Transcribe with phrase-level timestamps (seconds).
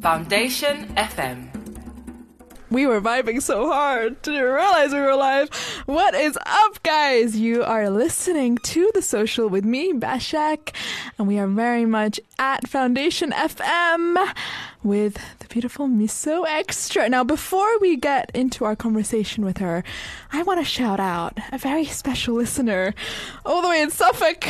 [0.00, 1.48] Foundation FM.
[2.68, 4.20] We were vibing so hard.
[4.22, 5.48] Didn't realize we were live.
[5.86, 7.36] What is up, guys?
[7.36, 10.74] You are listening to The Social with me, Bashak,
[11.16, 14.32] and we are very much at Foundation FM
[14.82, 17.08] with the beautiful Miso Extra.
[17.08, 19.84] Now, before we get into our conversation with her,
[20.32, 22.94] I want to shout out a very special listener
[23.44, 24.44] all the way in Suffolk.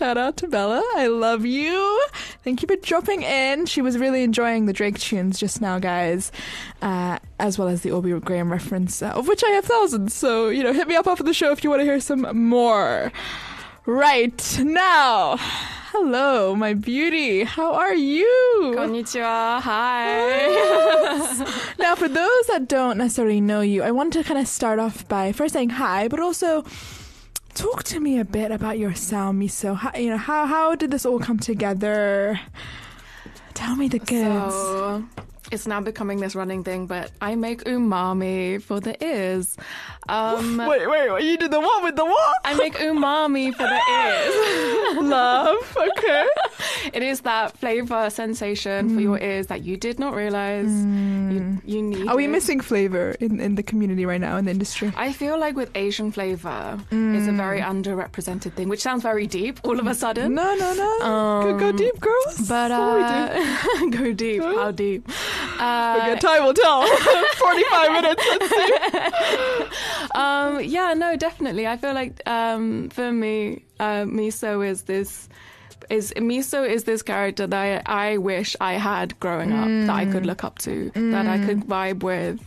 [0.00, 0.82] Shout out to Bella.
[0.96, 2.06] I love you.
[2.42, 3.66] Thank you for dropping in.
[3.66, 6.32] She was really enjoying the Drake tunes just now, guys,
[6.80, 10.14] uh, as well as the Aubrey Graham reference, uh, of which I have thousands.
[10.14, 12.22] So, you know, hit me up after the show if you want to hear some
[12.48, 13.12] more.
[13.84, 15.36] Right now,
[15.92, 17.44] hello, my beauty.
[17.44, 18.72] How are you?
[18.74, 19.60] Konnichiwa.
[19.60, 20.46] Hi.
[21.78, 25.06] now, for those that don't necessarily know you, I want to kind of start off
[25.08, 26.64] by first saying hi, but also
[27.54, 29.76] talk to me a bit about your sound, Miso.
[29.76, 32.40] How, you know, how how did this all come together?
[33.54, 34.54] Tell me the goods.
[34.54, 35.04] So,
[35.50, 39.56] it's now becoming this running thing, but I make umami for the ears.
[40.08, 42.36] Um, wait, wait, wait, you did the what with the what?
[42.44, 45.02] I make umami for the ears.
[45.10, 46.26] Love, okay.
[46.92, 48.94] it is that flavor sensation mm.
[48.94, 51.32] for your ears that you did not realize mm.
[51.32, 52.08] you, you, need.
[52.08, 54.92] Are we missing flavor in, in the community right now in the industry?
[54.96, 57.16] I feel like with Asian flavor, mm.
[57.16, 60.34] it's a very underrepresented thing, which sounds very deep all of a sudden.
[60.34, 61.06] No, no, no.
[61.06, 62.48] Um, go, go, deep, girls.
[62.48, 64.42] But uh, go deep.
[64.42, 64.54] Huh?
[64.56, 65.08] How deep?
[65.58, 66.86] Uh, okay, time will tell.
[67.36, 68.24] Forty-five minutes.
[68.28, 70.10] Let's see.
[70.14, 71.66] Um, yeah, no, definitely.
[71.66, 75.28] I feel like um, for me, uh, Miso is this
[75.90, 79.86] is Miso is this character that I, I wish I had growing up, mm.
[79.86, 80.26] that I could mm.
[80.26, 81.10] look up to, mm.
[81.12, 81.66] that I could mm.
[81.66, 82.40] vibe with.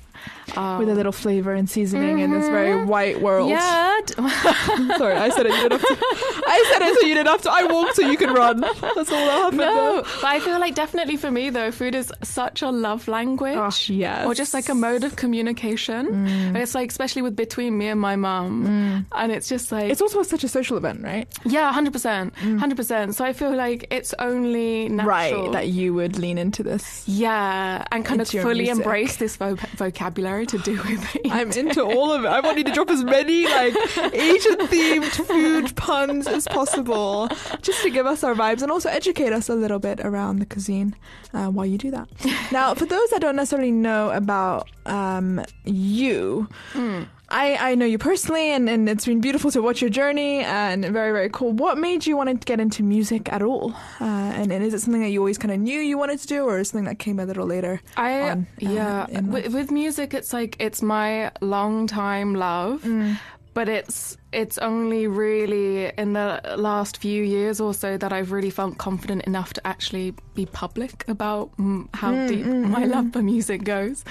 [0.55, 2.25] Um, with a little flavor and seasoning mm-hmm.
[2.25, 2.87] in this very mm-hmm.
[2.87, 3.49] white world.
[3.49, 3.99] Yeah.
[4.97, 5.53] Sorry, I said it.
[5.53, 6.43] You didn't have to.
[6.47, 7.51] I said it so you didn't have to.
[7.51, 8.61] I walked so you could run.
[8.61, 9.57] That's all that happened.
[9.57, 13.57] No, but I feel like definitely for me though, food is such a love language.
[13.57, 14.25] Oh, yes.
[14.25, 16.07] Or just like a mode of communication.
[16.07, 16.55] Mm.
[16.57, 19.05] It's like especially with between me and my mum, mm.
[19.13, 21.27] and it's just like it's also such a social event, right?
[21.45, 22.59] Yeah, hundred percent, mm.
[22.59, 23.15] hundred percent.
[23.15, 25.07] So I feel like it's only natural.
[25.07, 27.03] right that you would lean into this.
[27.07, 28.77] Yeah, and kind of fully music.
[28.77, 31.21] embrace this vo- vocabulary to do with it.
[31.29, 32.27] I'm into all of it.
[32.27, 33.75] I want you to drop as many like
[34.13, 37.29] Asian themed food puns as possible,
[37.61, 40.45] just to give us our vibes and also educate us a little bit around the
[40.45, 40.95] cuisine
[41.33, 42.09] uh, while you do that.
[42.51, 46.47] now, for those that don't necessarily know about um, you.
[46.73, 47.07] Mm.
[47.33, 50.85] I, I know you personally, and, and it's been beautiful to watch your journey and
[50.85, 51.51] very, very cool.
[51.51, 53.73] What made you want to get into music at all?
[53.99, 56.27] Uh, and, and is it something that you always kind of knew you wanted to
[56.27, 57.81] do, or something that came a little later?
[57.97, 62.83] I, on, uh, yeah, with, with, music, it's like it's my long time love.
[62.83, 63.17] Mm
[63.53, 68.49] but it's it's only really in the last few years or so that I've really
[68.49, 71.51] felt confident enough to actually be public about
[71.93, 72.91] how mm, deep mm, my mm.
[72.91, 74.03] love for music goes.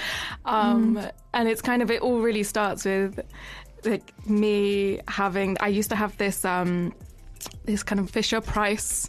[0.45, 1.11] Um, mm.
[1.35, 3.21] and it's kind of it all really starts with
[3.85, 6.95] like me having I used to have this um,
[7.65, 9.09] this kind of Fisher Price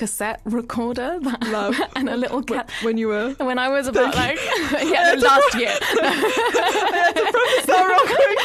[0.00, 1.78] cassette recorder that, Love.
[1.94, 2.70] and a little cat.
[2.82, 3.34] When you were?
[3.34, 4.38] When I was about like,
[4.82, 5.76] yeah, last year.
[5.78, 8.38] I had to preface that real quick.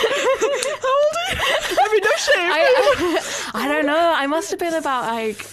[0.83, 1.77] How old are you?
[1.79, 2.51] I mean, no shame.
[2.51, 2.61] I,
[3.53, 4.13] I, I don't know.
[4.17, 5.47] I must have been about like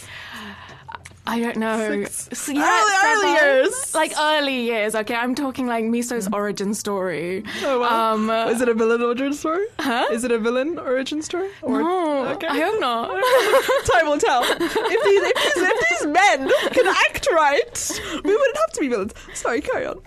[1.25, 2.05] I don't know.
[2.05, 3.95] Six, yeah, early, early years.
[3.95, 4.95] Like early years.
[4.95, 6.35] Okay, I'm talking like Miso's mm.
[6.35, 7.45] origin story.
[7.63, 8.15] Oh, wow.
[8.15, 9.67] Um, Is it a villain origin story?
[9.79, 10.09] Huh?
[10.11, 11.49] Is it a villain origin story?
[11.63, 12.49] Or, no, okay.
[12.49, 13.09] I hope not.
[13.93, 14.43] Time will tell.
[14.43, 18.89] If these, if, these, if these men can act right, we wouldn't have to be
[18.89, 19.13] villains.
[19.35, 20.03] Sorry, carry on.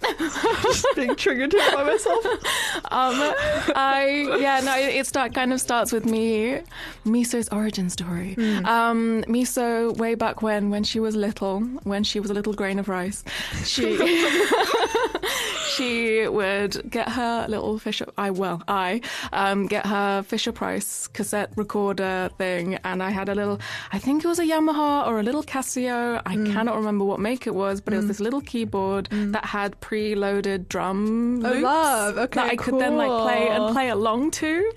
[0.63, 2.25] Just being triggered here by myself.
[2.25, 3.33] Um,
[3.75, 6.59] I yeah no, it, it start kind of starts with me,
[7.05, 8.35] Miso's origin story.
[8.37, 8.65] Mm.
[8.65, 12.79] Um, Miso way back when when she was little, when she was a little grain
[12.79, 13.23] of rice,
[13.63, 13.95] she
[15.75, 18.07] she would get her little Fisher.
[18.17, 19.01] I well, I
[19.31, 23.59] um, get her Fisher Price cassette recorder thing, and I had a little.
[23.91, 26.21] I think it was a Yamaha or a little Casio.
[26.25, 26.51] I mm.
[26.51, 27.97] cannot remember what make it was, but mm.
[27.97, 28.09] it was mm.
[28.09, 29.31] this little keyboard mm.
[29.33, 32.17] that had preloaded drum loops oh, love.
[32.17, 32.79] Okay, that I cool.
[32.79, 34.71] could then like play and play along to,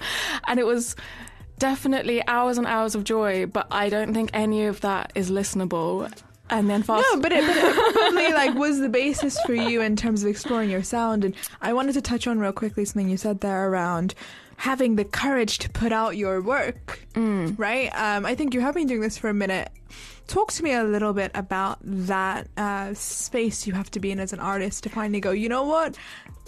[0.47, 0.95] and it was
[1.59, 6.11] definitely hours and hours of joy, but I don't think any of that is listenable.
[6.51, 7.07] And then fast.
[7.13, 10.31] No, but it, but it probably like was the basis for you in terms of
[10.31, 11.25] exploring your sound.
[11.25, 14.15] And I wanted to touch on real quickly something you said there around
[14.59, 17.57] having the courage to put out your work, mm.
[17.59, 17.91] right?
[17.95, 19.71] Um, I think you have been doing this for a minute.
[20.29, 24.21] Talk to me a little bit about that uh, space you have to be in
[24.21, 25.97] as an artist to finally go, you know what?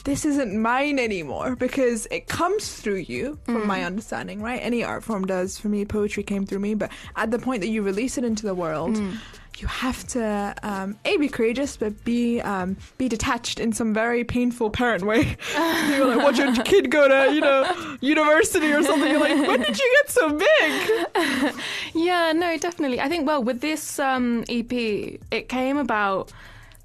[0.05, 3.67] this isn't mine anymore because it comes through you from mm.
[3.67, 7.31] my understanding right any art form does for me poetry came through me but at
[7.31, 9.17] the point that you release it into the world mm.
[9.61, 14.25] You have to um, a be courageous, but b um, be detached in some very
[14.25, 15.37] painful parent way.
[15.91, 19.11] You're like, watch your kid go to you know university or something.
[19.11, 21.55] You're like, when did you get so big?
[21.95, 23.01] yeah, no, definitely.
[23.01, 26.33] I think well with this um, EP, it came about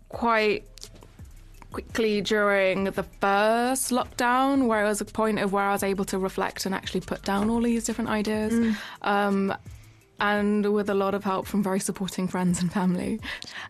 [0.10, 0.66] quite
[1.76, 6.06] quickly during the first lockdown, where it was a point of where I was able
[6.06, 8.54] to reflect and actually put down all these different ideas.
[8.54, 8.76] Mm.
[9.02, 9.54] Um,
[10.20, 13.20] and with a lot of help from very supporting friends and family,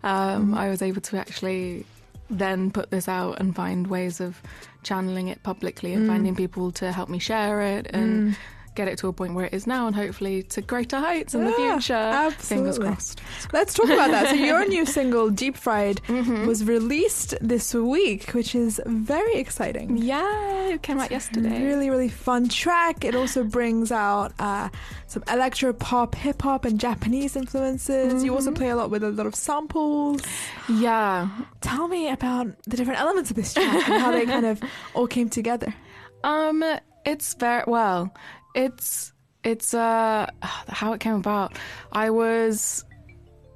[0.02, 0.56] um, mm.
[0.56, 1.84] I was able to actually
[2.28, 4.42] then put this out and find ways of
[4.82, 6.08] channeling it publicly and mm.
[6.08, 8.36] finding people to help me share it and mm
[8.76, 11.40] get it to a point where it is now and hopefully to greater heights in
[11.42, 11.94] yeah, the future.
[11.94, 12.72] Absolutely.
[12.72, 13.20] Fingers crossed.
[13.52, 14.28] Let's talk about that.
[14.28, 16.46] So your new single, Deep Fried, mm-hmm.
[16.46, 19.96] was released this week, which is very exciting.
[19.96, 21.64] Yeah, it came out yesterday.
[21.64, 23.04] Really, really fun track.
[23.04, 24.68] It also brings out uh,
[25.06, 28.12] some electro pop, hip hop, and Japanese influences.
[28.12, 28.24] Mm-hmm.
[28.24, 28.56] You also mm-hmm.
[28.56, 30.22] play a lot with a lot of samples.
[30.68, 31.28] Yeah.
[31.62, 34.62] Tell me about the different elements of this track and how they kind of
[34.94, 35.74] all came together.
[36.22, 36.64] Um,
[37.04, 38.12] it's very well.
[38.56, 39.12] It's
[39.44, 41.56] it's uh how it came about.
[41.92, 42.84] I was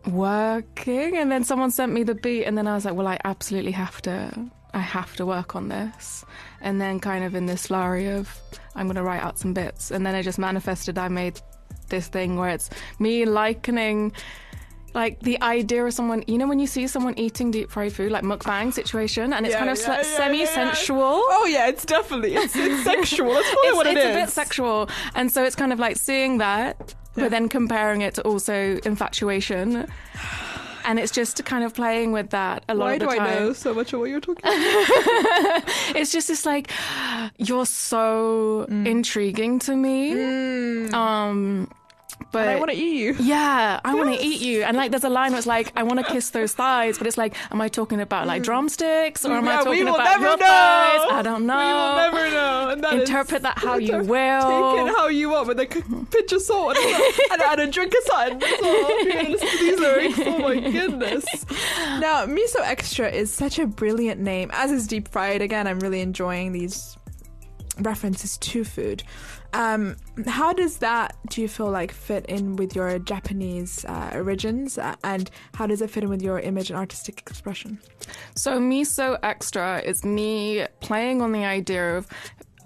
[0.06, 3.18] working and then someone sent me the beat and then I was like, well, I
[3.24, 6.24] absolutely have to I have to work on this.
[6.60, 8.38] And then kind of in this flurry of
[8.76, 11.40] I'm going to write out some bits and then it just manifested I made
[11.88, 14.12] this thing where it's me likening
[14.94, 18.10] like the idea of someone, you know, when you see someone eating deep fried food,
[18.10, 20.98] like mukbang situation, and it's yeah, kind of yeah, yeah, semi-sensual.
[21.00, 23.32] Oh yeah, it's definitely it's, it's sexual.
[23.34, 24.16] That's probably it's, what it it's is.
[24.16, 28.14] a bit sexual, and so it's kind of like seeing that, but then comparing it
[28.14, 29.86] to also infatuation.
[30.82, 33.18] And it's just kind of playing with that a lot Why of the time.
[33.18, 35.62] Why do I know so much of what you're talking about?
[35.94, 36.70] it's just this like,
[37.36, 38.86] you're so mm.
[38.86, 40.12] intriguing to me.
[40.12, 40.94] Mm.
[40.94, 41.70] Um,
[42.32, 43.16] but and I want to eat you.
[43.20, 43.96] Yeah, I yes.
[43.96, 44.62] want to eat you.
[44.62, 47.06] And like, there's a line where it's like, I want to kiss those thighs, but
[47.06, 48.44] it's like, am I talking about like mm.
[48.44, 50.36] drumsticks or am yeah, I talking about your know.
[50.36, 51.12] thighs?
[51.12, 51.58] I don't know.
[51.58, 52.68] We will never know.
[52.70, 54.06] And that Interpret that how you will.
[54.06, 58.04] Take it how you want, with a pinch of salt and, and, a drink of
[58.04, 58.38] sun.
[58.38, 60.18] These lyrics.
[60.20, 61.24] Oh my goodness.
[62.00, 65.42] Now, Miso Extra is such a brilliant name, as is Deep Fried.
[65.42, 66.96] Again, I'm really enjoying these
[67.82, 69.02] references to food.
[69.52, 69.96] Um,
[70.26, 74.94] how does that do you feel like fit in with your Japanese uh, origins, uh,
[75.02, 77.80] and how does it fit in with your image and artistic expression?
[78.36, 82.06] So, Miso Extra is me playing on the idea of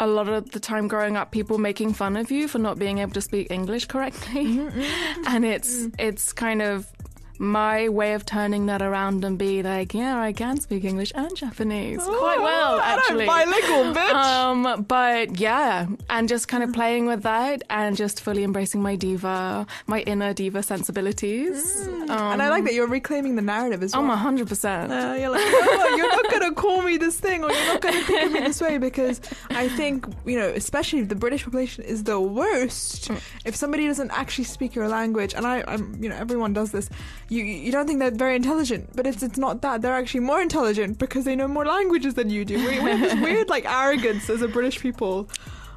[0.00, 2.98] a lot of the time growing up people making fun of you for not being
[2.98, 5.94] able to speak english correctly mm-hmm, and it's mm.
[5.98, 6.90] it's kind of
[7.38, 11.34] my way of turning that around and be like, yeah, I can speak English and
[11.36, 13.26] Japanese oh, quite well, actually.
[13.26, 14.14] bilingual, bitch.
[14.14, 18.96] Um, but yeah, and just kind of playing with that and just fully embracing my
[18.96, 21.86] diva, my inner diva sensibilities.
[21.86, 22.10] Mm.
[22.10, 24.04] Um, and I like that you're reclaiming the narrative as well.
[24.04, 24.92] I'm hundred percent.
[24.92, 28.00] Uh, you're like, oh, you're not gonna call me this thing, or you're not gonna
[28.02, 29.20] think of me this way, because
[29.50, 33.08] I think you know, especially the British population is the worst.
[33.08, 33.20] Mm.
[33.44, 36.88] If somebody doesn't actually speak your language, and I, I'm, you know, everyone does this
[37.28, 39.82] you you don't think they're very intelligent, but it's it's not that.
[39.82, 42.56] They're actually more intelligent because they know more languages than you do.
[42.56, 45.28] We, we have this weird like arrogance as a British people.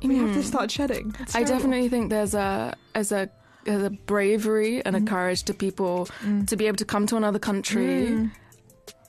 [0.04, 0.22] We mm.
[0.22, 0.42] have to hmm.
[0.42, 1.16] start shedding.
[1.34, 3.30] I definitely think there's a as a
[3.66, 5.08] as a bravery and a mm.
[5.08, 6.48] courage to people mm.
[6.48, 8.28] to be able to come to another country hmm.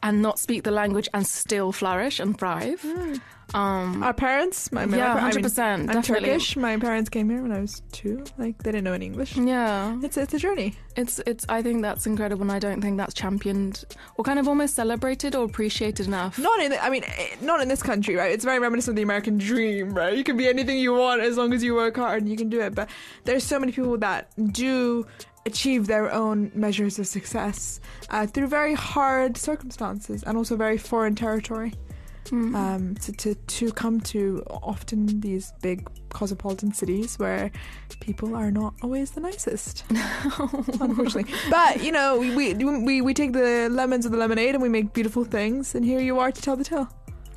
[0.03, 2.81] And not speak the language and still flourish and thrive.
[2.83, 3.15] Hmm.
[3.55, 5.89] Um, Our parents, my, my yeah, hundred percent.
[5.89, 6.55] I'm Turkish.
[6.55, 8.23] My parents came here when I was two.
[8.37, 9.39] Like they didn't know any English.
[9.39, 10.75] Yeah, it's it's a journey.
[10.97, 11.47] It's it's.
[11.49, 13.87] I think that's incredible, and I don't think that's championed
[14.19, 16.39] or kind of almost celebrated or appreciated enough.
[16.39, 16.73] Not in.
[16.73, 18.31] The, I mean, eh, not in this country, right?
[18.31, 20.15] It's very reminiscent of the American dream, right?
[20.15, 22.51] You can be anything you want as long as you work hard, and you can
[22.51, 22.75] do it.
[22.75, 22.91] But
[23.25, 25.07] there's so many people that do
[25.49, 31.15] achieve their own measures of success uh, through very hard circumstances and also very foreign
[31.15, 31.73] territory
[32.31, 32.55] mm-hmm.
[32.55, 37.51] um, to, to, to come to often these big cosmopolitan cities where
[38.01, 41.27] people are not always the nicest, unfortunately.
[41.51, 44.93] But you know, we, we we take the lemons of the lemonade and we make
[44.93, 45.75] beautiful things.
[45.75, 46.89] And here you are to tell the tale.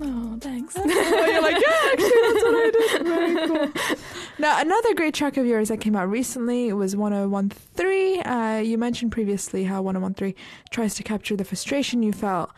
[0.04, 0.76] Oh, thanks.
[0.78, 3.04] you're like, yeah, actually, that's what I did.
[3.06, 3.68] Very cool.
[4.42, 8.22] Now, another great track of yours that came out recently was 1013.
[8.26, 10.34] Uh, you mentioned previously how 1013
[10.72, 12.50] tries to capture the frustration you felt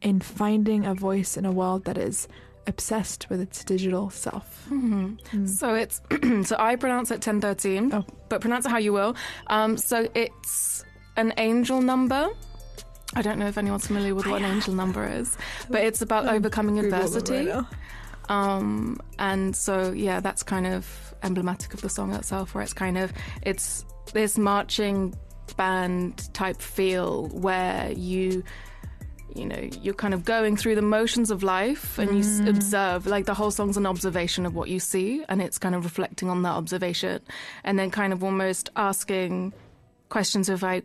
[0.00, 2.26] in finding a voice in a world that is
[2.66, 4.64] obsessed with its digital self.
[4.70, 5.16] Mm-hmm.
[5.32, 5.46] Mm.
[5.46, 6.00] So it's
[6.48, 8.06] so I pronounce it ten thirteen, oh.
[8.30, 9.14] but pronounce it how you will.
[9.48, 10.86] Um, so it's
[11.18, 12.30] an angel number.
[13.12, 15.36] I don't know if anyone's familiar with what an angel number is,
[15.68, 17.52] but it's about overcoming adversity.
[18.30, 22.98] Um, and so yeah, that's kind of emblematic of the song itself, where it's kind
[22.98, 25.14] of it's this marching
[25.56, 28.42] band type feel where you
[29.34, 33.06] you know you're kind of going through the motions of life and you s observe
[33.06, 36.28] like the whole song's an observation of what you see and it's kind of reflecting
[36.28, 37.20] on that observation.
[37.64, 39.52] And then kind of almost asking
[40.08, 40.84] questions of like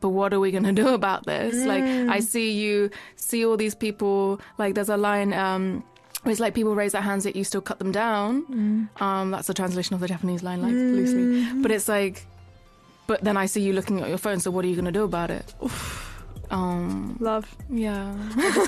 [0.00, 1.66] but what are we going to do about this?
[1.66, 5.82] Like i see you see all these people like there's a line um
[6.24, 8.88] it's like people raise their hands yet you still cut them down.
[9.00, 11.62] Um that's the translation of the japanese line like loosely.
[11.62, 12.26] But it's like
[13.06, 14.92] but then i see you looking at your phone so what are you going to
[14.92, 15.54] do about it?
[16.50, 17.46] Um Love.
[17.70, 18.14] yeah.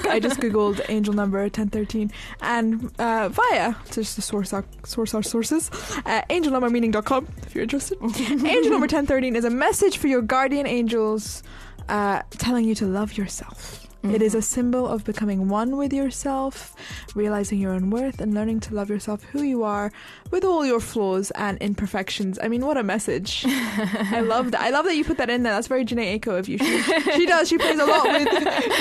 [0.09, 2.11] I just googled angel number 1013
[2.43, 5.71] and uh, via just to source our source our sources
[6.05, 7.97] uh, angelnumbermeaning.com if you're interested.
[8.03, 11.43] Angel number 1013 is a message for your guardian angels
[11.89, 16.75] uh, telling you to love yourself It is a symbol of becoming one with yourself,
[17.15, 19.93] realizing your own worth, and learning to love yourself who you are
[20.31, 22.39] with all your flaws and imperfections.
[22.43, 23.45] I mean, what a message!
[23.47, 24.63] I love that.
[24.63, 25.53] I love that you put that in there.
[25.53, 26.57] That's very Jhené Aiko of you.
[26.57, 27.49] She, she does.
[27.49, 28.29] She plays a lot with.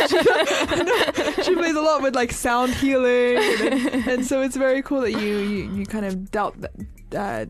[0.09, 5.01] She, she plays a lot with like sound healing, and, and so it's very cool
[5.01, 6.55] that you you, you kind of dealt.
[7.15, 7.45] Uh,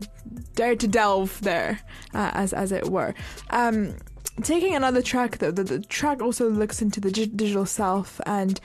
[0.54, 1.80] dare to delve there,
[2.14, 3.14] uh, as as it were.
[3.50, 3.94] Um,
[4.42, 8.60] taking another track though, the, the track also looks into the gi- digital self and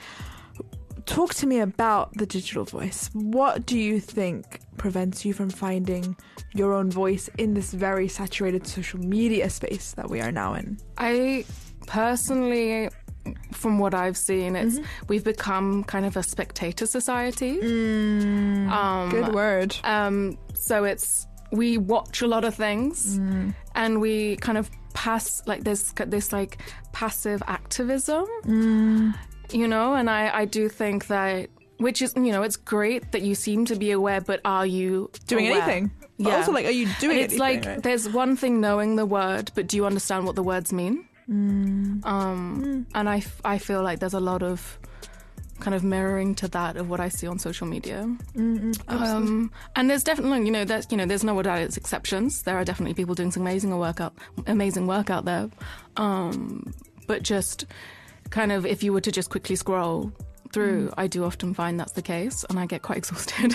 [1.06, 3.10] talk to me about the digital voice.
[3.12, 6.16] What do you think prevents you from finding
[6.54, 10.78] your own voice in this very saturated social media space that we are now in?
[10.98, 11.44] I
[11.86, 12.88] personally,
[13.52, 15.06] from what I've seen, it's Mm-hmm.
[15.08, 17.58] we've become kind of a spectator society.
[17.58, 19.76] Mm, Um, good word.
[19.84, 23.54] Um, so it's we watch a lot of things, Mm.
[23.76, 26.52] and we kind of pass like this this like
[26.92, 29.14] passive activism, Mm.
[29.52, 29.94] you know.
[29.94, 31.48] And I I do think that.
[31.78, 35.10] Which is, you know, it's great that you seem to be aware, but are you
[35.26, 35.60] Doing aware?
[35.62, 35.90] anything.
[36.18, 36.36] But Yeah.
[36.38, 37.38] also, like, are you doing it's anything?
[37.38, 37.82] like right?
[37.82, 41.04] there's one thing knowing the word, but do you understand what the words mean?
[41.28, 42.00] Mm.
[42.06, 44.78] Um, And I, I feel like there's a lot of
[45.60, 48.08] kind of mirroring to that of what I see on social media.
[48.88, 52.42] Um, and there's definitely, you know, there's, you know, there's no doubt it's exceptions.
[52.42, 54.14] There are definitely people doing some amazing work out,
[54.46, 55.48] amazing work out there.
[55.96, 56.72] Um,
[57.06, 57.66] but just
[58.30, 60.12] kind of, if you were to just quickly scroll
[60.56, 63.54] through, I do often find that's the case, and I get quite exhausted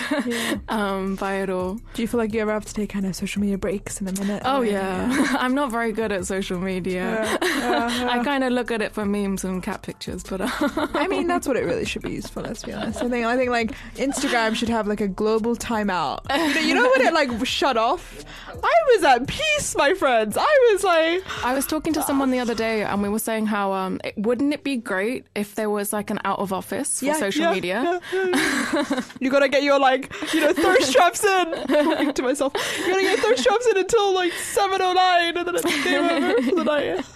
[0.68, 1.80] um, by it all.
[1.94, 4.06] Do you feel like you ever have to take kind of social media breaks in
[4.06, 4.42] a minute?
[4.44, 7.24] Oh Or- yeah, I'm not very good at social media.
[7.42, 10.48] I kind of look at it for memes and cat pictures, but uh,
[10.94, 12.40] I mean, that's what it really should be used for.
[12.42, 13.02] Let's be honest.
[13.02, 16.20] I think I think like Instagram should have like a global timeout.
[16.30, 18.24] You know, you know when it like shut off.
[18.48, 20.36] I was at peace, my friends.
[20.38, 23.46] I was like, I was talking to someone the other day, and we were saying
[23.46, 26.91] how um, it, wouldn't it be great if there was like an out of office
[26.98, 28.00] for yeah, social yeah, media?
[28.12, 31.66] yeah, you gotta get your like, you know, thirst traps in.
[31.66, 35.46] Talking to myself, you gotta get thirst traps in until like seven oh nine, and
[35.46, 37.04] then it's game over for the night.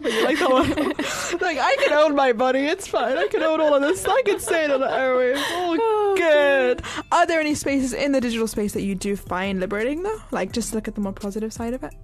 [0.00, 0.68] You like that one?
[1.40, 2.66] like I can own my money.
[2.66, 3.18] It's fine.
[3.18, 4.06] I can own all of this.
[4.06, 5.42] I can say it on the airwaves.
[5.50, 6.82] Oh, good.
[7.10, 10.22] Are there any spaces in the digital space that you do find liberating though?
[10.30, 11.94] Like just look at the more positive side of it.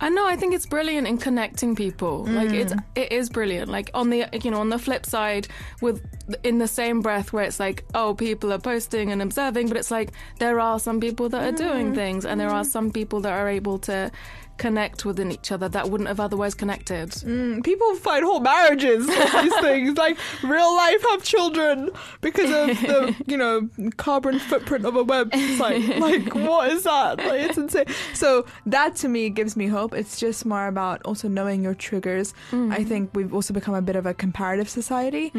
[0.00, 0.26] I know.
[0.26, 2.24] I think it's brilliant in connecting people.
[2.26, 2.84] Like it's Mm.
[2.94, 3.70] it is brilliant.
[3.70, 5.48] Like on the you know on the flip side,
[5.80, 6.02] with
[6.42, 9.90] in the same breath where it's like oh people are posting and observing, but it's
[9.90, 11.56] like there are some people that are Mm.
[11.68, 14.10] doing things, and there are some people that are able to
[14.56, 17.10] connect within each other that wouldn't have otherwise connected.
[17.10, 23.14] Mm, people find whole marriages these things, like real life have children because of the
[23.26, 25.82] you know carbon footprint of a website.
[26.04, 27.18] Like what is that?
[27.18, 27.86] Like it's insane.
[28.12, 29.94] So that to me gives me hope.
[29.94, 32.34] It's just more about also knowing your triggers.
[32.52, 35.32] I think we've also become a bit of a comparative society,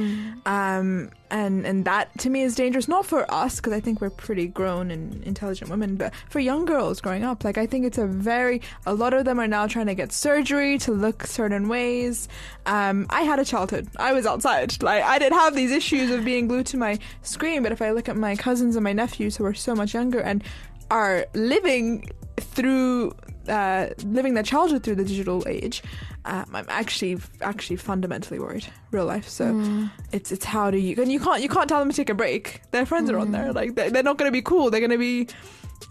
[0.45, 2.87] um, and and that to me is dangerous.
[2.87, 6.65] Not for us because I think we're pretty grown and intelligent women, but for young
[6.65, 9.67] girls growing up, like I think it's a very a lot of them are now
[9.67, 12.27] trying to get surgery to look certain ways.
[12.65, 13.87] Um, I had a childhood.
[13.97, 14.81] I was outside.
[14.81, 17.63] Like I didn't have these issues of being glued to my screen.
[17.63, 20.19] But if I look at my cousins and my nephews who are so much younger
[20.19, 20.43] and
[20.91, 23.13] are living through
[23.47, 25.83] uh, living their childhood through the digital age,
[26.25, 28.65] um, I'm actually actually fundamentally worried.
[28.91, 29.27] Real life.
[29.27, 32.09] So it's it's how do you and you can't you can't tell them to take
[32.09, 32.61] a break.
[32.71, 33.53] Their friends are on there.
[33.53, 34.69] Like they they're not going to be cool.
[34.69, 35.27] They're going to be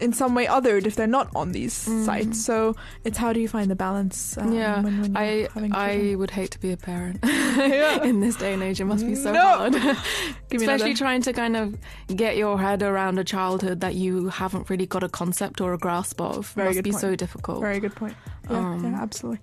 [0.01, 2.43] in some way othered if they're not on these sites.
[2.43, 2.75] So
[3.05, 4.37] it's how do you find the balance?
[4.37, 8.03] Um, yeah, when, when I I would hate to be a parent Yeah.
[8.03, 8.81] in this day and age.
[8.81, 9.41] It must be so No.
[9.41, 9.73] hard,
[10.49, 10.93] Give me especially another.
[10.97, 11.77] trying to kind of
[12.15, 15.77] get your head around a childhood that you haven't really got a concept or a
[15.77, 16.49] grasp of.
[16.49, 17.01] Very must good be point.
[17.01, 17.61] so difficult.
[17.61, 18.15] Very good point.
[18.49, 19.39] Yeah, Um, yeah, absolutely.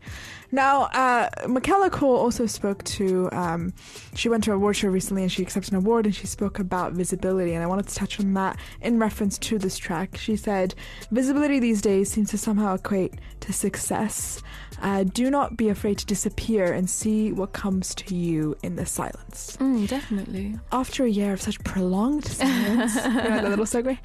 [0.53, 3.29] Now, uh, Michaela Coel also spoke to.
[3.33, 3.73] Um,
[4.15, 6.59] she went to a award show recently, and she accepted an award, and she spoke
[6.59, 7.55] about visibility.
[7.55, 10.17] And I wanted to touch on that in reference to this track.
[10.19, 10.75] She She said,
[11.11, 14.43] Visibility these days seems to somehow equate to success.
[14.81, 18.87] Uh, do not be afraid to disappear and see what comes to you in the
[18.87, 19.59] silence.
[19.61, 20.59] Mm, definitely.
[20.73, 23.99] After a year of such prolonged silence, you know, the little segue,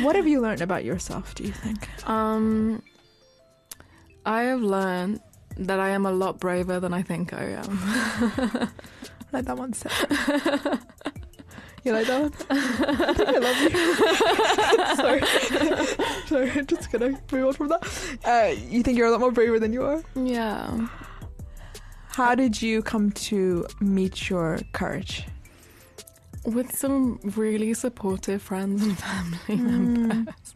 [0.00, 1.90] what have you learned about yourself, do you think?
[2.08, 2.82] Um,
[4.24, 5.20] I have learned
[5.58, 8.70] that I am a lot braver than I think I am.
[9.30, 9.92] like that one set.
[11.86, 12.32] You like that one?
[12.50, 13.70] I think I love you.
[14.96, 15.20] Sorry.
[16.26, 18.18] Sorry, I'm just gonna move on from that.
[18.24, 20.02] Uh, you think you're a lot more braver than you are?
[20.16, 20.88] yeah.
[22.08, 25.26] How did you come to meet your courage?
[26.46, 28.96] With some really supportive friends and
[29.48, 30.54] family members.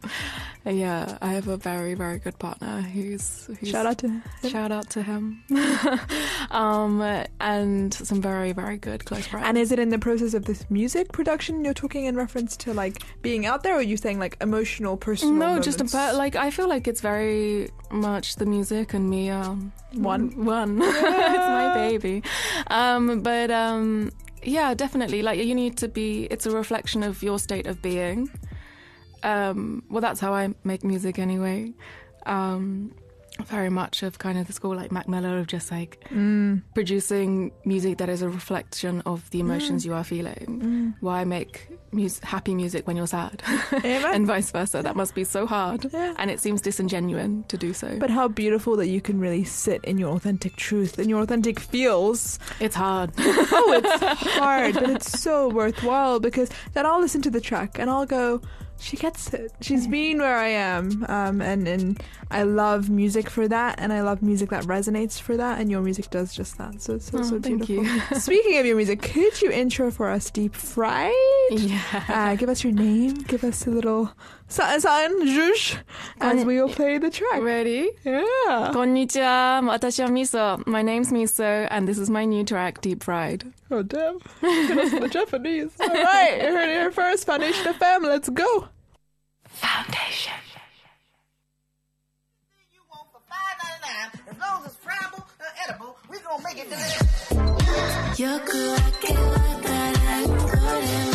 [0.65, 4.23] Yeah, I have a very, very good partner who's, who's Shout out to him.
[4.47, 5.43] shout out to him.
[6.51, 7.01] um,
[7.41, 9.45] and some very, very good close friends.
[9.47, 12.73] And is it in the process of this music production you're talking in reference to
[12.73, 15.33] like being out there, or are you saying like emotional, personal?
[15.33, 15.93] no, just moments?
[15.93, 19.29] about like I feel like it's very much the music and me.
[19.29, 20.45] Um, One.
[20.45, 20.79] one.
[20.81, 22.23] it's my baby.
[22.67, 24.11] Um, but um,
[24.43, 25.21] yeah, definitely.
[25.21, 26.25] Like you need to be.
[26.25, 28.29] It's a reflection of your state of being.
[29.23, 31.73] Um, well, that's how I make music anyway.
[32.25, 32.93] Um,
[33.45, 36.61] very much of kind of the school like Mac Miller of just like Mm.
[36.73, 40.93] producing music that is a reflection of the emotions you are feeling.
[40.99, 43.41] Why make mus- happy music when you're sad,
[43.83, 44.81] and vice versa?
[44.83, 46.13] That must be so hard, Yeah.
[46.17, 47.97] and it seems disingenuous to do so.
[47.99, 51.59] But how beautiful that you can really sit in your authentic truth and your authentic
[51.59, 52.37] feels.
[52.59, 53.11] it's hard.
[53.53, 54.03] Oh, it's
[54.37, 58.41] hard, but it's so worthwhile because then I'll listen to the track and I'll go,
[58.81, 59.53] she gets it.
[59.61, 64.01] She's being where I am, um, and and I love music for that, and I
[64.01, 66.81] love music that resonates for that, and your music does just that.
[66.81, 67.85] So so, oh, so beautiful.
[68.19, 71.13] Speaking of your music, could you intro for us Deep Fried?
[71.51, 71.81] Yeah.
[72.07, 73.13] Uh, give us your name.
[73.13, 74.11] Give us a little
[74.47, 74.79] sign.
[74.79, 75.77] zhush,
[76.19, 77.41] as we will play the track.
[77.41, 77.91] Ready?
[78.03, 78.71] Yeah.
[78.73, 80.65] Konnichiwa, wa Miso.
[80.67, 83.51] My name's Miso, and this is my new track, Deep Fried.
[83.69, 84.19] Oh damn!
[84.41, 85.71] Get us the Japanese.
[85.79, 87.25] All right, you heard it here first.
[87.25, 88.03] Foundation the Fam.
[88.03, 88.67] Let's go.
[98.17, 101.10] Yo creo que va.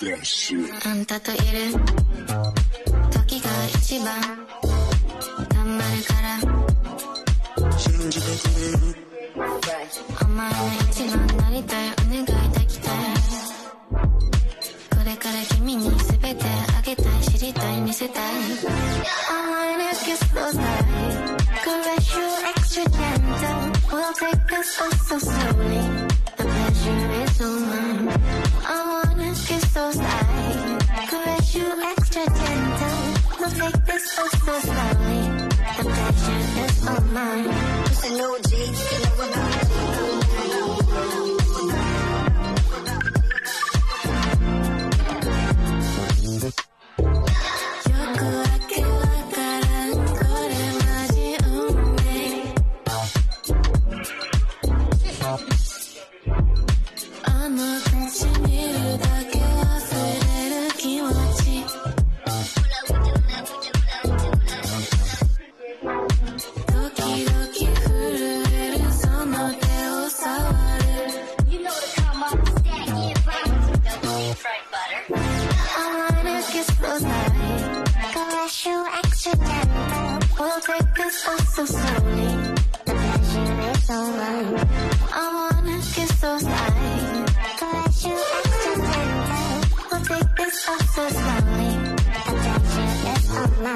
[0.00, 1.72] あんたといる
[3.10, 4.14] 時が一番
[5.48, 6.38] 頑張るから
[7.76, 8.78] 信じてくれる
[10.22, 10.56] お前の
[10.88, 12.94] 一番なりたいお願い抱きたい
[14.88, 16.44] これから君に全て
[16.78, 21.34] あげたい知りたい見せたい I wanna kiss those eyes
[21.64, 22.22] Caress you
[22.54, 25.82] extra gentle We'll take this all so slowly
[26.36, 27.87] The pleasure is all mine
[34.18, 34.80] The pleasure
[36.64, 37.46] is all mine
[37.86, 41.27] It's a new G, you know what I'm「
[93.58, 93.66] Don't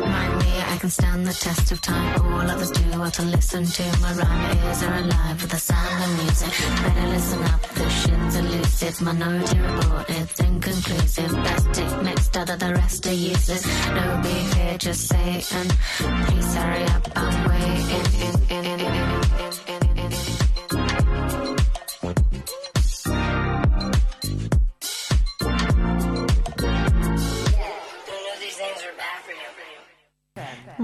[0.00, 2.22] mind me, I can stand the test of time.
[2.22, 4.56] All others do are to listen to my rhyme.
[4.64, 6.48] Ears are alive with the sound of music.
[6.82, 9.02] Better listen up, the shit's elusive.
[9.02, 11.32] Minority report, it's inconclusive.
[11.32, 13.66] Best take mixed than the rest are useless.
[13.88, 15.42] No beef here, just saying.
[15.42, 18.14] Please hurry up, I'm waiting.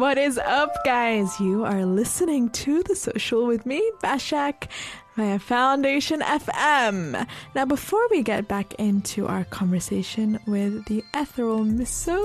[0.00, 1.38] What is up, guys?
[1.38, 4.68] You are listening to The Social with me, Bashak,
[5.14, 7.26] via Foundation FM.
[7.54, 12.18] Now, before we get back into our conversation with the ethereal Miso,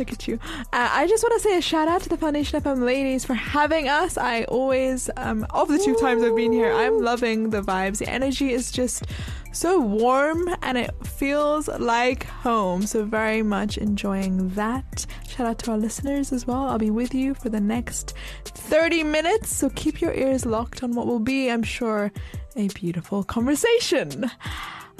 [0.00, 0.38] look at you.
[0.72, 3.34] Uh, I just want to say a shout out to the Foundation FM ladies for
[3.34, 4.16] having us.
[4.16, 7.98] I always, um, of the two times I've been here, I'm loving the vibes.
[7.98, 9.04] The energy is just
[9.52, 12.86] so warm and it feels like home.
[12.86, 15.06] So, very much enjoying that.
[15.28, 16.64] Shout out to our listeners as well.
[16.64, 18.14] I'll be with you for the next
[18.46, 19.54] 30 minutes.
[19.54, 22.10] So, keep your ears locked on what will be, I'm sure,
[22.56, 24.30] a beautiful conversation.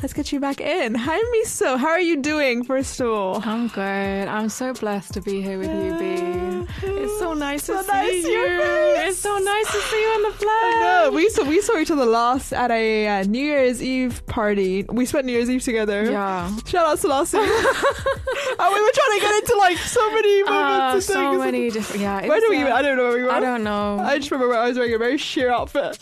[0.03, 0.95] Let's get you back in.
[0.95, 1.77] Hi, Miso.
[1.77, 3.43] How are you doing, first of all?
[3.45, 4.29] I'm good.
[4.29, 6.41] I'm so blessed to be here with you, B.
[6.83, 8.61] It's so nice So to see you.
[8.97, 10.51] It's so nice to see you in the flesh.
[10.51, 11.11] I know.
[11.13, 14.85] We saw we saw each other last at a uh, New Year's Eve party.
[14.85, 16.11] We spent New Year's Eve together.
[16.11, 16.57] Yeah.
[16.65, 17.37] Shout out to Selassie.
[17.39, 20.49] and we were trying to get into like so many moments.
[20.49, 21.39] Ah, and so things.
[21.45, 22.03] many different.
[22.03, 22.27] Yeah.
[22.27, 22.73] Where do we uh, even?
[22.73, 23.33] I don't know where we were.
[23.33, 23.99] I don't know.
[23.99, 25.99] I just remember I was wearing a very sheer outfit.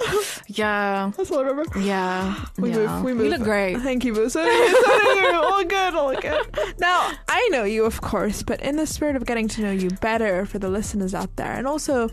[0.47, 1.11] yeah.
[1.17, 1.81] That's all I remember.
[1.81, 2.45] Yeah.
[2.59, 2.77] We yeah.
[2.77, 3.03] move.
[3.05, 3.25] We move.
[3.25, 3.77] You look great.
[3.88, 4.29] Thank you, Boo.
[4.29, 5.42] So, so.
[5.42, 5.94] All good.
[5.94, 6.46] All good.
[6.79, 9.88] Now I know you, of course, but in the spirit of getting to know you
[10.03, 12.11] better for the listeners out there, and also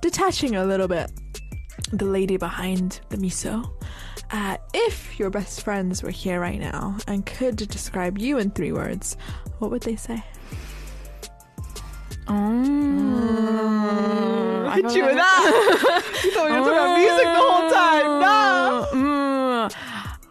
[0.00, 1.12] detaching a little bit
[1.92, 3.70] the lady behind the miso.
[4.30, 8.72] Uh, if your best friends were here right now and could describe you in three
[8.72, 9.18] words,
[9.58, 10.24] what would they say?
[12.28, 12.80] Mm.
[14.74, 16.20] Look at you with that.
[16.24, 18.20] you thought we were talking about music the whole time.
[18.20, 19.09] No.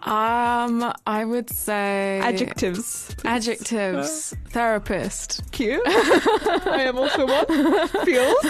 [0.03, 3.13] Um, I would say Adjectives.
[3.25, 4.33] Adjectives.
[4.49, 5.41] Therapist.
[5.51, 5.81] Cute.
[5.85, 7.87] I am also one.
[8.05, 8.45] Feels.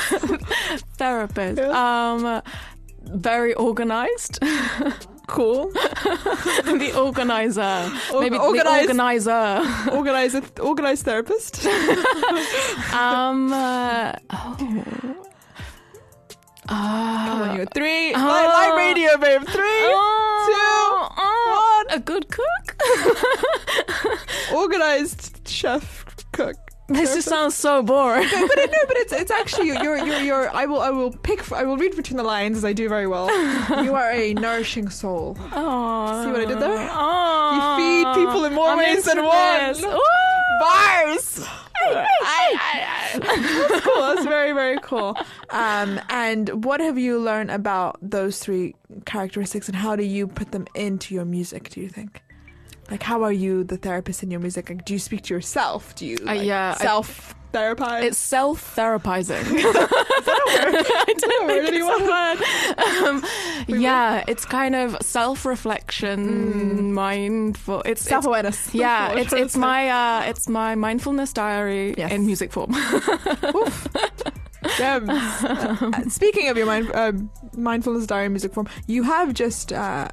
[0.97, 1.57] Therapist.
[1.57, 1.71] Yeah.
[2.13, 2.41] Um,
[3.03, 4.39] very organized.
[5.27, 5.71] Cool.
[5.73, 7.91] the organizer.
[8.13, 9.61] Or- Maybe organized- the organizer.
[9.91, 11.65] Organized, organized therapist.
[12.93, 13.51] um.
[13.53, 14.55] Uh, oh.
[16.67, 17.65] Come on, Uh, you.
[17.73, 18.13] Three.
[18.13, 18.19] Oh.
[18.19, 19.41] live, live radio, babe.
[19.47, 19.81] Three.
[19.89, 20.78] oh, oh,
[21.89, 22.75] A good cook.
[24.53, 26.55] Organized chef cook.
[26.87, 28.27] this just sounds so boring.
[28.31, 30.49] but it, no, but it's it's actually you're you're you're.
[30.55, 31.51] I will I will pick.
[31.51, 33.27] I will read between the lines as I do very well.
[33.83, 35.37] You are a nourishing soul.
[35.51, 36.89] Oh, See what I did there?
[36.91, 37.61] Oh, You
[38.15, 39.81] feed people in more I'm ways than one.
[40.59, 41.47] Bars.
[43.19, 44.01] That's cool.
[44.01, 45.17] That's very very cool.
[45.49, 50.51] Um, and what have you learned about those three characteristics, and how do you put
[50.51, 51.69] them into your music?
[51.69, 52.21] Do you think?
[52.91, 54.69] Like, how are you the therapist in your music?
[54.69, 55.95] Like, do you speak to yourself?
[55.95, 58.03] Do you like, yeah, self therapize?
[58.03, 59.43] It's self-therapizing.
[59.63, 62.07] I don't know anyone.
[63.07, 63.25] um,
[63.81, 67.81] yeah, it's kind of self-reflection, mindful.
[67.85, 68.73] It's self awareness.
[68.73, 72.11] yeah, it's it's my uh, it's my mindfulness diary Yes.
[72.11, 72.73] in music form.
[74.77, 75.09] gems.
[75.09, 80.09] Uh, speaking of your mind, um, mindfulness diary music form, you have just uh,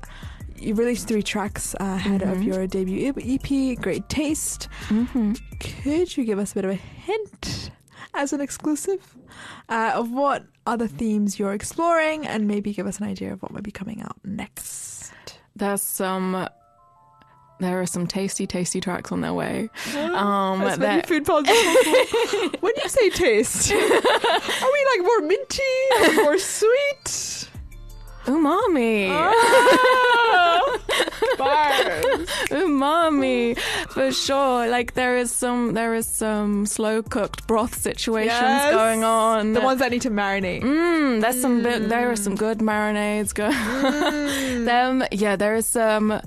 [0.58, 4.68] you released three tracks ahead of your debut EP, Great Taste.
[4.88, 5.34] mm-hmm.
[5.60, 7.70] Could you give us a bit of a hint
[8.14, 9.16] as an exclusive
[9.68, 13.52] uh, of what other themes you're exploring, and maybe give us an idea of what
[13.52, 15.12] might be coming out next?
[15.54, 16.48] There's some.
[17.58, 19.70] There are some tasty, tasty tracks on their way.
[19.96, 21.48] Um, As many food puns
[22.60, 25.62] when you say taste, are we like more minty,
[26.02, 27.45] or more sweet?
[28.26, 29.08] Umami.
[31.38, 32.26] Bars.
[32.50, 33.58] umami
[33.90, 38.72] for sure like there is some there is some slow cooked broth situations Yes.
[38.72, 40.62] going on The ones that need to marinate.
[40.62, 44.64] mm, there's some bit, there are some good marinades going Mm.
[44.64, 46.20] them yeah there is some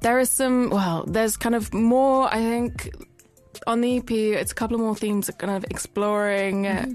[0.00, 2.94] there is some well there's kind of more i think
[3.66, 6.92] on the ep it's a couple of more themes kind of exploring Mm-hmm.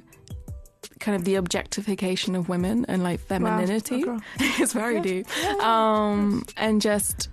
[0.99, 4.19] Kind of the objectification of women and like femininity Wow.
[4.39, 5.25] it's very deep
[5.63, 7.29] um and just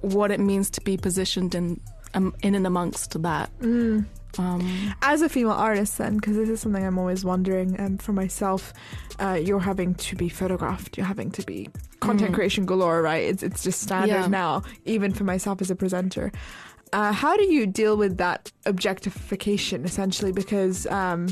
[0.00, 1.80] what it means to be positioned in
[2.14, 4.06] um, in and amongst that Mm.
[4.38, 8.12] um As a female artist, then, because this is something I'm always wondering um, for
[8.12, 8.72] myself,
[9.20, 11.68] uh, you're having to be photographed, you're having to be
[12.00, 13.24] content creation galore, right?
[13.30, 14.26] It's it's just standard Yeah.
[14.26, 16.30] now, even for myself as a presenter.
[16.94, 20.30] Uh, how do you deal with that objectification, essentially?
[20.30, 21.26] Because um,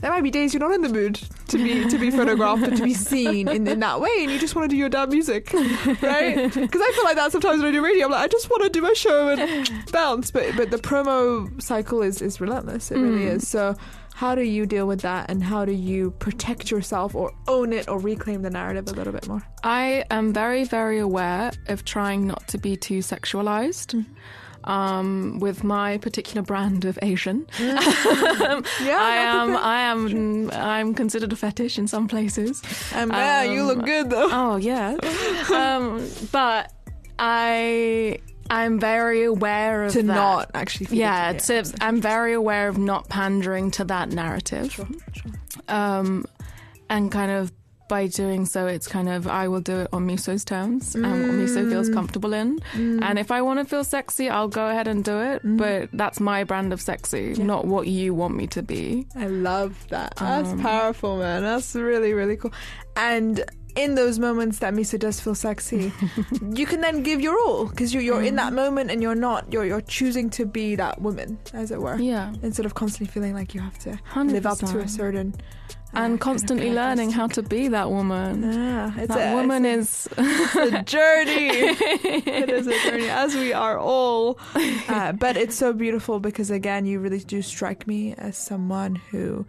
[0.00, 2.74] there might be days you're not in the mood to be to be photographed or
[2.74, 5.10] to be seen in, in that way, and you just want to do your damn
[5.10, 6.50] music, right?
[6.54, 8.06] Because I feel like that sometimes when I do radio.
[8.06, 11.60] I'm like, I just want to do my show and bounce, but but the promo
[11.60, 12.90] cycle is is relentless.
[12.90, 13.46] It really is.
[13.46, 13.76] So.
[14.14, 17.88] How do you deal with that, and how do you protect yourself, or own it,
[17.88, 19.42] or reclaim the narrative a little bit more?
[19.64, 24.04] I am very, very aware of trying not to be too sexualized.
[24.64, 31.36] Um, with my particular brand of Asian, Yeah, I am, I am, I'm considered a
[31.36, 32.62] fetish in some places.
[32.94, 34.28] And man, you Um, look good though.
[34.32, 34.96] Oh yeah,
[35.52, 36.72] um, but
[37.18, 38.18] I,
[38.50, 40.14] I'm very aware of to that.
[40.14, 40.96] not actually.
[40.96, 44.78] Yeah, it to, to, I'm very aware of not pandering to that narrative.
[45.68, 46.24] Um,
[46.90, 47.52] and kind of
[47.92, 51.32] by doing so, it's kind of I will do it on Miso's terms and what
[51.32, 51.92] Miso feels mm.
[51.92, 52.58] comfortable in.
[52.72, 53.02] Mm.
[53.02, 55.44] And if I want to feel sexy, I'll go ahead and do it.
[55.44, 55.58] Mm.
[55.58, 59.06] But that's my brand of sexy, not what you want me to be.
[59.14, 60.16] I love that.
[60.16, 61.42] That's Um, powerful, man.
[61.42, 62.54] That's really really cool.
[62.96, 63.44] And
[63.76, 65.92] in those moments that Miso does feel sexy,
[66.54, 69.52] you can then give your all because you're, you're in that moment and you're not
[69.52, 71.98] you're you're choosing to be that woman, as it were.
[71.98, 72.32] Yeah.
[72.42, 75.34] Instead of constantly feeling like you have to live up to a certain
[75.94, 78.42] And constantly learning how to be that woman.
[78.52, 81.48] Yeah, it's that a, woman is a, a journey.
[81.48, 84.38] it is a journey, as we are all.
[84.88, 89.44] Uh, but it's so beautiful because, again, you really do strike me as someone who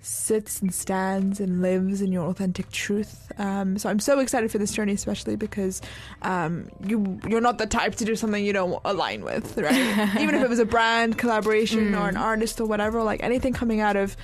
[0.00, 3.32] sits and stands and lives in your authentic truth.
[3.38, 5.82] Um, so I'm so excited for this journey, especially because
[6.22, 10.16] um, you you're not the type to do something you don't align with, right?
[10.20, 13.80] Even if it was a brand collaboration or an artist or whatever, like anything coming
[13.80, 14.16] out of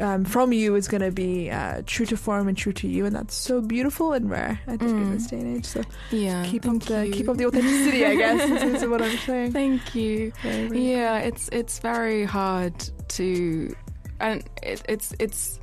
[0.00, 3.06] um, from you is going to be uh, true to form and true to you,
[3.06, 4.60] and that's so beautiful and rare.
[4.66, 5.66] I think in this day and age.
[5.66, 6.44] So yeah.
[6.46, 7.12] keep up the you.
[7.12, 8.62] keep up the authenticity, I guess.
[8.62, 9.52] is, is what I'm saying.
[9.52, 10.32] Thank you.
[10.44, 12.74] Yeah, it's it's very hard
[13.08, 13.74] to,
[14.22, 15.58] and it, it's it's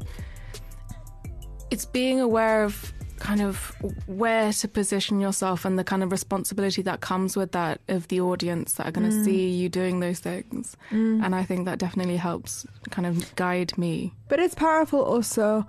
[1.72, 3.76] it's being aware of kind of
[4.08, 8.22] where to position yourself and the kind of responsibility that comes with that of the
[8.22, 9.26] audience that are going to Mm.
[9.26, 10.78] see you doing those things.
[10.90, 14.14] And I think that definitely helps kind of guide me.
[14.30, 15.66] But it's powerful also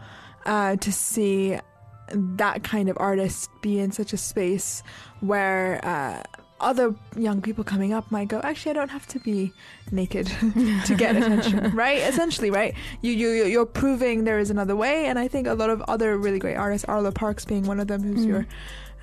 [0.47, 1.59] uh, to see
[2.13, 4.83] that kind of artist be in such a space
[5.21, 6.23] where uh,
[6.61, 9.53] other young people coming up might go, actually, I don't have to be
[9.91, 10.27] naked
[10.87, 11.99] to get attention, right?
[11.99, 12.75] Essentially, right?
[13.03, 16.17] You you you're proving there is another way, and I think a lot of other
[16.17, 18.29] really great artists, Arlo Parks being one of them, who's mm.
[18.29, 18.47] your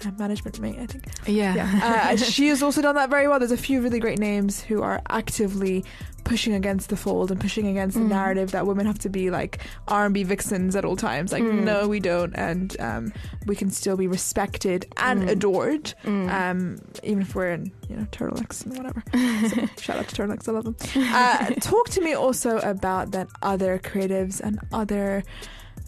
[0.05, 1.05] uh, management mate, I think.
[1.25, 1.55] Yeah.
[1.55, 3.39] Yeah, uh, she has also done that very well.
[3.39, 5.83] There's a few really great names who are actively
[6.23, 9.59] pushing against the fold and pushing against the narrative that women have to be like
[9.87, 11.31] R&B vixens at all times.
[11.31, 13.13] Like, no, we don't, and um,
[13.45, 18.65] we can still be respected and adored, um, even if we're in you know turtlenecks
[18.65, 19.03] and whatever.
[19.47, 20.75] So, shout out to turtlenecks, I love them.
[20.97, 25.23] Uh, talk to me also about that other creatives and other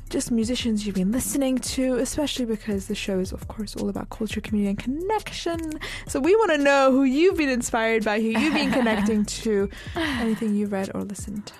[0.09, 4.09] just musicians you've been listening to, especially because the show is, of course, all about
[4.09, 5.59] culture, community, and connection.
[6.07, 9.69] So we want to know who you've been inspired by, who you've been connecting to,
[9.95, 11.53] anything you've read or listened to.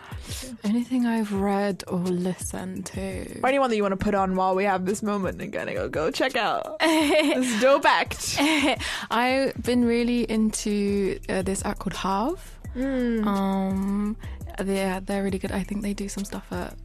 [0.63, 3.39] Anything I've read or listened to.
[3.41, 5.69] Or anyone that you want to put on while we have this moment and kind
[5.69, 8.37] of go, go check out this dope act.
[9.11, 12.59] I've been really into uh, this act called Halve.
[12.73, 13.27] Hmm.
[13.27, 14.17] Um,
[14.59, 15.51] they're they're really good.
[15.51, 16.75] I think they do some stuff at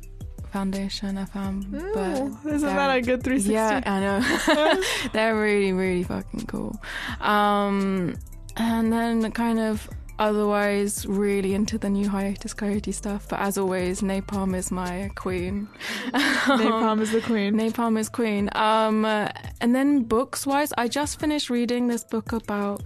[0.54, 1.74] Foundation FM.
[1.74, 3.52] Ooh, but isn't that a good 360?
[3.52, 4.82] Yeah, I know.
[5.12, 6.80] they're really really fucking cool.
[7.20, 8.14] Um,
[8.56, 9.90] and then kind of
[10.20, 13.26] otherwise really into the new Hiatus Kaiyote stuff.
[13.28, 15.66] But as always, Nai Palm is my queen.
[16.12, 17.56] Nai Palm is the queen.
[17.56, 18.48] Nai Palm is queen.
[18.52, 22.84] Um, and then books wise, I just finished reading this book about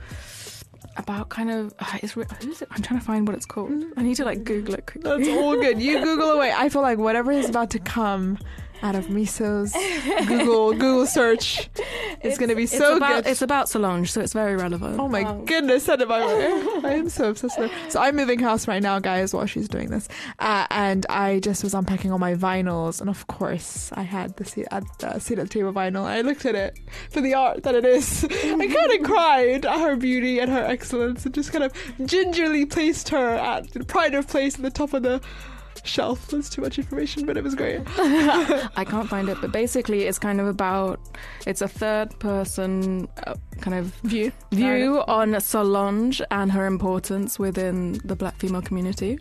[0.99, 2.69] about kind of uh, it's re- who's it?
[2.71, 3.73] I'm trying to find what it's called.
[3.97, 5.11] I need to like Google it quickly.
[5.11, 5.81] That's all good.
[5.81, 6.53] You Google away.
[6.55, 8.39] I feel like whatever is about to come
[8.83, 9.73] out of Miso's
[10.27, 11.69] Google Google search
[12.23, 13.31] is going to be It's so about good.
[13.31, 14.99] it's about Solange, so it's very relevant.
[14.99, 16.47] Oh my goodness, send it my way.
[16.85, 17.91] I am so obsessed with her.
[17.91, 20.09] So I'm moving house right now, guys, while she's doing this.
[20.38, 23.01] Uh, and I just was unpacking all my vinyls.
[23.01, 26.05] And of course, I had the seat at the seat at the table vinyl.
[26.05, 26.79] I looked at it
[27.11, 28.25] for the art that it is.
[28.31, 31.73] I kind of cried at her beauty and her excellence and just kind of
[32.05, 35.21] gingerly placed her at the pride of place at the top of the
[35.85, 36.29] shelf.
[36.29, 37.81] That's too much information, but it was great.
[37.99, 41.01] I can't find it, but basically, it's kind of about
[41.47, 44.33] it's a third person uh, kind of View.
[44.53, 49.19] view on Solange and her importance within the black female community.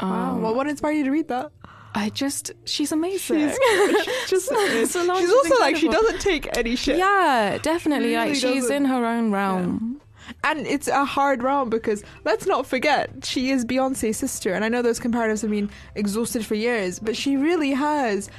[0.00, 0.32] Wow.
[0.32, 1.50] Um, Well, what inspired you to read that?
[1.94, 3.48] I just she's amazing.
[3.48, 6.98] She's just she's also like she doesn't take any shit.
[6.98, 8.08] yeah, definitely.
[8.10, 8.76] Really like she's doesn't.
[8.76, 10.00] in her own realm.
[10.44, 14.68] And it's a hard round because let's not forget she is Beyonce's sister, and I
[14.68, 18.30] know those comparatives have been exhausted for years, but she really has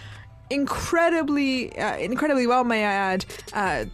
[0.50, 3.86] incredibly, uh, incredibly well, may I add, uh,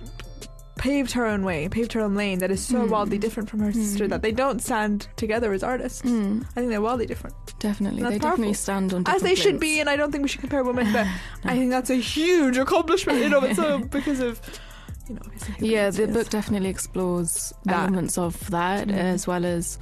[0.75, 3.71] paved her own way, paved her own lane that is so wildly different from her
[3.71, 6.01] sister that they don't stand together as artists.
[6.03, 9.79] I think they're wildly different, Definitely, they definitely stand on as they should be.
[9.79, 11.07] And I don't think we should compare women, but
[11.45, 14.41] I think that's a huge accomplishment in of its own because of,
[15.07, 15.67] you know, obviously.
[15.69, 17.83] Yeah, the book definitely explores That.
[17.83, 18.93] elements of that Mhm.
[18.93, 19.77] as well as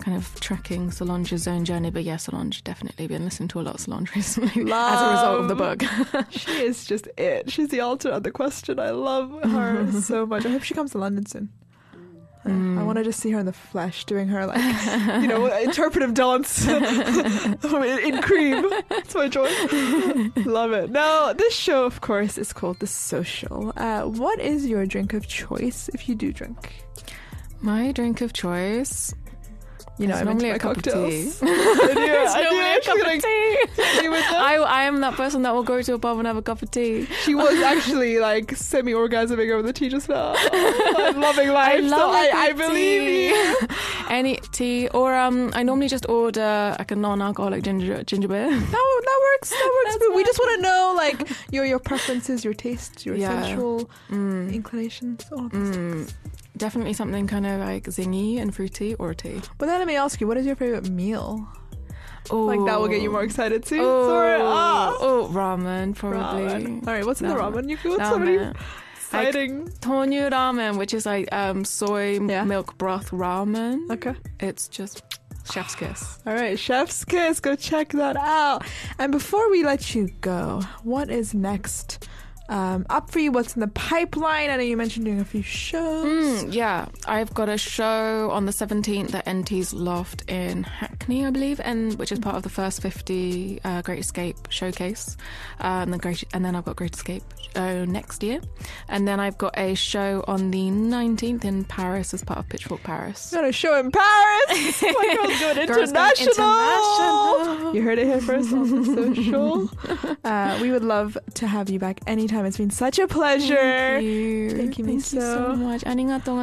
[0.00, 1.90] kind of tracking Solange's own journey.
[1.90, 5.40] But yeah, Solange definitely been listening to a lot of Solange recently as a result
[5.40, 5.82] of the book.
[6.30, 7.50] She is just it.
[7.50, 8.78] She's the altar of the question.
[8.78, 10.44] I love her so much.
[10.46, 11.48] I hope she comes to London soon.
[12.46, 14.62] Uh, I want to just see her in the flesh doing her like
[15.22, 18.64] you know interpretive dance in cream.
[18.90, 19.50] It's my joy.
[20.44, 20.90] Love it.
[20.90, 23.72] Now this show, of course, is called The Social.
[23.76, 26.84] Uh, what is your drink of choice if you do drink?
[27.60, 29.12] My drink of choice.
[29.98, 30.90] You know, is I'm normally a cup of tea.
[30.92, 32.28] I knew it.
[32.28, 33.82] I normally a cup of tea.
[33.82, 34.40] hit me with that.
[34.40, 36.62] I, I am that person that will go to a pub and have a cup
[36.62, 37.06] of tea.
[37.24, 40.34] She was actually like semi-orgasming over the tea just now.
[40.52, 43.56] I'm loving life, I love I, a I good believe you.
[44.08, 48.48] Any tea, or um, I normally just order like a non-alcoholic ginger ginger beer.
[48.48, 49.50] That, that works.
[49.50, 50.16] That works.
[50.16, 53.42] We just want to know like your your preferences, your tastes, your Yeah.
[53.42, 55.26] sensual Mm, inclinations.
[55.32, 55.76] All of this.
[55.76, 56.12] mm,
[56.58, 59.40] definitely something kind of like zingy and fruity, or tea.
[59.58, 61.48] But then let me ask you, what is your favorite meal?
[62.30, 63.80] Like that will get you more excited too.
[63.80, 64.38] Oh, Sorry.
[64.42, 64.94] Ah.
[65.00, 66.42] oh, ramen probably.
[66.42, 66.86] Ramen.
[66.86, 67.68] All right, what's in the Ramen.
[67.70, 68.52] You got so many
[68.94, 69.68] exciting.
[69.80, 72.44] Tonyu ramen, which is like um, soy Yeah.
[72.44, 73.90] milk broth ramen.
[73.90, 74.14] Okay.
[74.40, 75.02] It's just
[75.50, 76.18] chef's kiss.
[76.26, 77.40] All right, Chef's Kiss.
[77.40, 78.66] Go check that out.
[78.98, 82.06] And before we let you go, what is next?
[82.48, 83.30] Um, up for you?
[83.30, 84.48] What's in the pipeline?
[84.50, 86.44] I know you mentioned doing a few shows.
[86.44, 91.30] Mm, yeah, I've got a show on the 17th at NT's Loft in Hackney, I
[91.30, 95.16] believe, and which is part of the first 50 uh, Great Escape showcase.
[95.60, 97.22] Uh, and, the Great, and then I've got Great Escape
[97.54, 98.40] uh, next year.
[98.88, 102.82] And then I've got a show on the 19th in Paris as part of Pitchfork
[102.82, 103.30] Paris.
[103.32, 104.82] Got a show in Paris.
[104.82, 106.32] My girl's going Girls going international.
[106.32, 107.74] international.
[107.74, 108.84] You heard it here first on
[109.16, 109.70] social.
[110.24, 112.46] Uh, we would love to have you back anytime time.
[112.46, 113.54] It's been such a pleasure.
[113.54, 115.16] Thank you, Thank you, Thank so.
[115.16, 115.82] you so much.
[115.82, 116.38] Arigatou.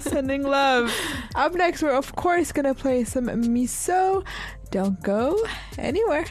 [0.00, 0.92] Sending love.
[1.34, 4.24] Up next, we're of course going to play some miso.
[4.70, 5.38] Don't go
[5.78, 6.26] anywhere.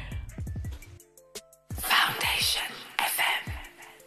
[1.74, 2.75] Foundation.